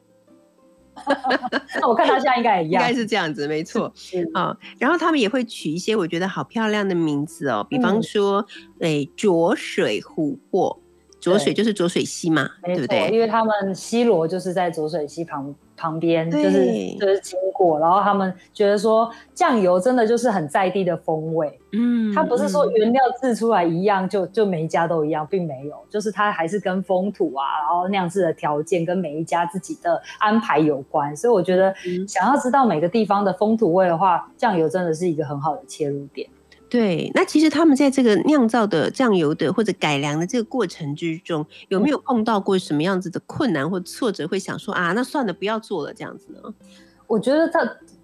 [1.80, 4.56] 那我看他现在应该也一样，应该是这样子，没错是啊。
[4.78, 8.46] 然后他们也会取一些我觉得好漂亮的名字哦，比方嗯说，
[8.80, 10.82] 诶，浊水琥珀，
[11.20, 13.10] 浊水就是浊水溪嘛，对不对？
[13.12, 16.66] 因为他们西罗就是在浊水溪旁旁边，就是
[16.98, 21.60] 就是经过，然后他们觉得说酱油真的就是很在地的风味。
[21.72, 31.16] 嗯它不是说嗯原料制出来一样就就每一家都一样，并没有，就是它还是跟风土啊，然后酿制的条件跟每一家自己的安排有关。
[31.16, 36.28] 所以我觉得嗯想要知道每个地方的风土味的话，酱油真的是一个很好的切入点。
[36.70, 44.28] 对，那其实他们在这个酿造的酱油的或者改良的这个过程之中，有没有碰到过什么样子的困难或挫折？
[44.28, 46.54] 会想说啊，那算了，不要做了这样子呢？
[47.08, 47.60] 我觉得他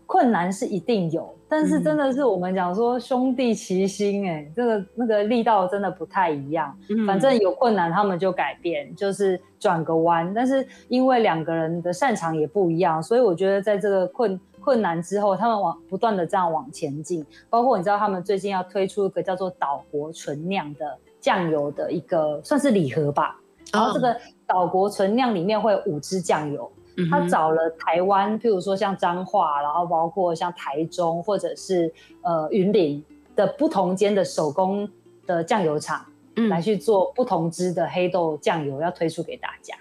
[0.07, 6.76] 困难是一定有，但是嗯真的是我们讲说兄弟齐心、哎、这个那个力道真的不太一样。
[6.89, 10.32] 嗯反正有困难，他们就改变，就是转个弯。
[10.34, 17.24] 但是因为两个人的擅长也不一样，所以我觉得在这个困困难之后，他们往不断的这样往前进。
[17.49, 23.39] 包括你知道，他们最近要推出一个叫做岛国纯酿的酱油的一个算是礼盒吧。
[23.72, 26.70] 然后这个岛国纯酿里面会有五支酱油，
[27.11, 31.93] 他找了台湾，譬如说像彰化，然后包括像台中或者是
[32.24, 33.05] 呃云林
[33.36, 34.89] 的不同间的手工
[35.28, 36.03] 的酱油厂。
[36.38, 39.74] 嗯来去做不同支的黑豆酱油，要推出给大家。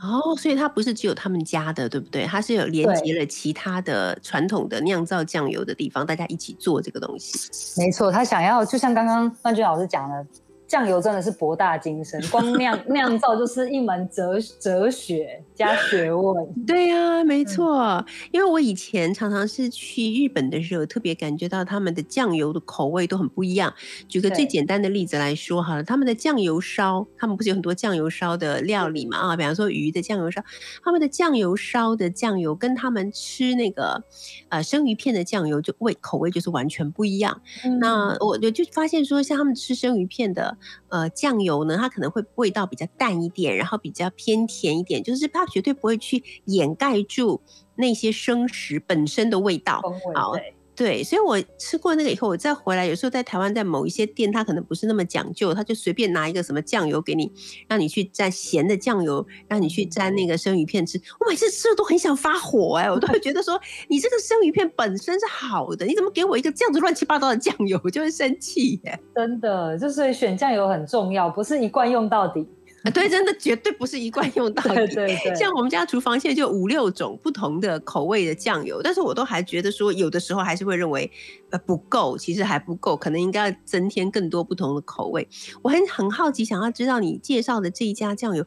[0.00, 2.24] 哦，所以它不是只有他们家的，对不对？
[2.24, 7.80] 它是有连接了其他的传统的酿造酱油的地方，大家一起做这个东西。
[7.80, 10.26] 没错，他想要就像刚刚范君老师讲的，
[10.66, 16.46] 酱油真的是博大精深，光酿 酿造就是一门哲哲学加学问。
[16.66, 18.04] 对呀、嗯没错。
[18.30, 23.74] 因为我以前常常是去日本的时候，特别感觉到他们的酱油的口味都很不一样。
[24.08, 29.18] 举个最简单的例子来说好了，他们的酱油烧，他们不是有很多酱油烧的料理嘛？
[29.18, 30.42] 啊，比方说鱼的酱油烧，
[30.82, 34.02] 他们的酱油烧的酱油跟他们吃那个
[34.48, 37.40] 呃生鱼片的酱油就味口味就是完全不一样。
[37.64, 40.56] 嗯那我我就发现说，像他们吃生鱼片的
[40.88, 47.40] 呃酱油呢，它可能会味道比较淡一点，然后比较偏甜一点，就是它绝对不会去掩盖住
[47.76, 49.82] 那些生食本身的味道。
[50.14, 50.34] 好
[50.74, 57.32] 对，所以我吃过那个以后，我再回来，有时候在台湾，在某一些店，它可能不是那么讲究，他就随便拿一个什么酱油给你，
[57.66, 60.96] 让你去蘸咸的酱油，让你去蘸那个生鱼片吃。
[61.18, 72.46] 我每次吃了都很想发火哎、我都会觉得说，你这个生鱼片本身是好的，你怎么给我一个这样子乱七八糟的酱油，我就会生气耶、真的就是选酱油很重要，不是一罐用到底。
[72.84, 74.94] 啊对，真的绝对不是一贯用到对底。
[74.94, 81.10] 对对， 像我们家厨房现在就五六种不同的口味的酱油，但是我都还觉得说，有的时候还是会认为
[81.50, 85.28] 呃不够，其实还不够，可能应该要增添更多不同的口味。
[85.62, 88.46] 我很很好奇，想要知道你介绍的这一家酱油，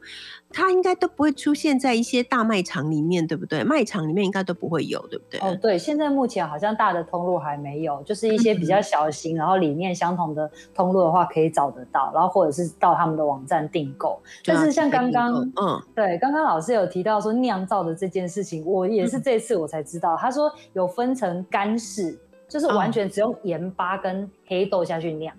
[0.52, 3.64] 它应该都不会出现在一些大卖场里面，对不对？
[3.64, 5.40] 卖场里面应该都不会有，对不对？
[5.40, 14.20] 哦，对，现在目前好像大的通路还没有，就是一些比较小型，然后理念相同的通路的话，可以找得到，然后或者是到他们的网站订购。
[14.44, 25.34] 但是像刚刚，嗯，对，刚刚老师有提到说酿造的这件事情，我也是这次我才知道，他说有分成干式，就是完全只用盐巴跟黑豆下去酿，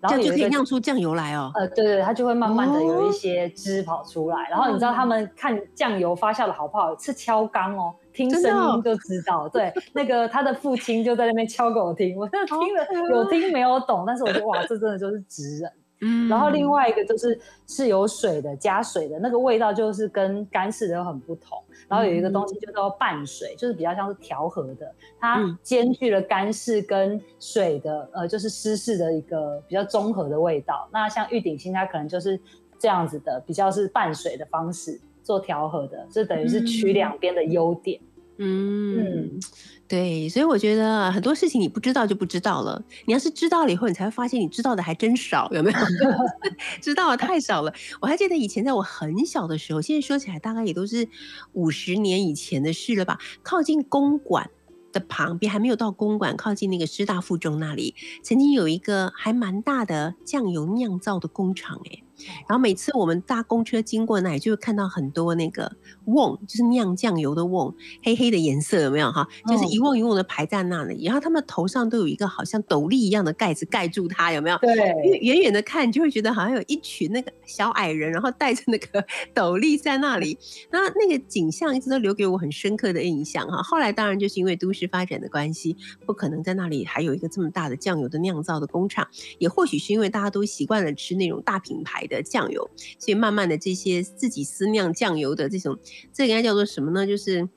[0.00, 1.50] 然后就可以酿出酱油来哦。
[1.54, 9.48] 呃，对对，它就会慢慢的有哦一些汁跑出来，然后你知道他们看酱油发酵的好不好，是敲缸哦，听声音就知道。
[9.48, 15.72] 对，那个他的父亲就在那边敲给我听，我真的听了有听没有懂，但是我觉得哇，这真的就是直人。
[16.00, 21.58] 嗯然后另外一个就是是有水的，加水的那个味道就是跟干式的很不同。
[21.88, 30.88] 然后有一个东西就叫拌水，就是比较像是调和的，它嗯兼具了干式跟水的，呃，就是湿式的一个比较综合的味道。
[30.92, 32.38] 那像玉鼎新，它可能就是
[32.78, 38.00] 这样子的，比较是拌水的方式做调和的，就等于是取两边的优点。
[38.00, 39.40] 嗯，嗯
[39.88, 45.78] 对，所以我觉得很多事情你不知道就不知道了，你要是知道了以后，你才会发现你知道的还真少，有没有？
[46.82, 47.72] 知道的太少了。
[48.00, 51.08] 我还记得以前在我很小的时候，现在说起来大概也都是
[51.52, 54.50] 五十年以前的事了吧，靠近公馆。
[54.92, 62.02] 的旁边还没有到公馆，靠近那个师大附中那里，曾经有一个还蛮大的酱油酿造的工厂、欸，
[62.48, 65.70] 然后每次我们搭公车经过那里，就会看到很多那个
[66.06, 69.26] 瓮，就是酿酱油的瓮，黑黑的颜色有没有哈？
[69.48, 74.58] 就是一瓮一瓮的排在那里，然后他们头上都有一个好像斗笠一样的盖子盖住它，有没有？
[74.58, 79.04] 对因为对，远远的看，就会觉得好像有一群那个小矮人，然后戴着那个
[79.34, 80.38] 斗笠在那里。
[80.70, 83.62] 那那个景象一直都留给我很深刻的印象哈。
[83.62, 89.06] 后来当然就是因为都市发展的关系，不可能在那里还有一个这么大的酱油的酿造的工厂。
[89.38, 95.78] 也或许是因为大家都习惯了吃那种大品牌的酱油，所以慢慢的这些自己私酿酱油的这种，
[96.12, 97.06] 这个应该叫做什么呢？
[97.06, 97.48] 就是。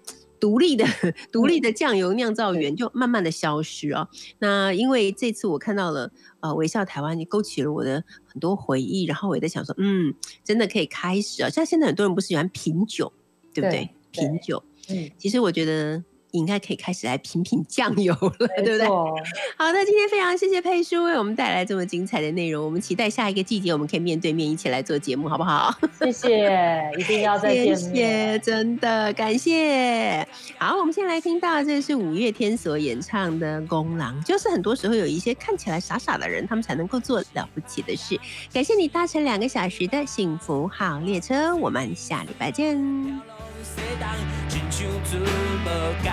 [0.42, 0.86] 独立的
[1.34, 4.08] 独立的酱油酿造园就慢慢的消失哦。
[4.40, 11.50] 那因为这次我看到了呃微笑台湾，你勾起了我的很多回忆，然后我也在想说，嗯，真的可以开始啊。
[11.50, 13.12] 像现在很多人不是喜欢品酒，
[13.54, 13.90] 对不对？
[14.14, 16.02] 对品酒，嗯，其实我觉得
[16.32, 18.88] 应该可以开始来品品酱油了， 对不对？
[18.88, 25.74] 好那，今天非常谢谢佩叔为我们带来这么精彩的内容，我们期待下一个季节我们可以面对面一起来做节目，好不好？
[26.00, 28.34] 谢谢， 一定要再见谢面。
[28.34, 30.28] 谢，真的感谢。
[30.58, 38.20] 好，我们先来听到这是五月天所演唱的《公狼》，就是很多时候有一些看起来傻傻的人，他们才能够做了不起的事。
[38.54, 43.39] 感谢你搭乘两个小时的幸福号列车，我们下礼拜见。
[43.64, 44.08] 西东，
[44.48, 45.68] 亲像船无
[46.04, 46.10] 共，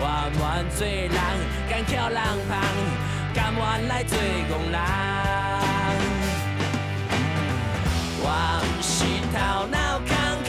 [0.00, 0.02] 我
[0.38, 0.40] 愿
[0.70, 1.16] 做人，
[1.68, 2.18] 敢翘人
[2.48, 2.52] 旁，
[3.34, 4.78] 甘愿来做憨人。
[8.20, 8.28] 我
[8.62, 9.36] 毋是头
[9.66, 10.10] 脑空
[10.44, 10.48] 空，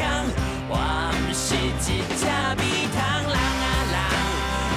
[0.69, 0.73] 我
[1.13, 2.23] 毋是一只
[2.59, 2.95] 米虫
[3.27, 3.95] 人啊人，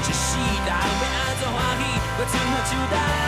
[0.03, 0.27] 一世
[0.66, 1.83] 人要安怎欢喜，
[2.19, 3.28] 要春何秋冬。